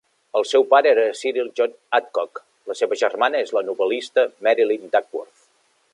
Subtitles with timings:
[0.37, 5.51] El seu pare era Cyril John Adcock, la seva germana és la novel·lista Marilyn Duckworth.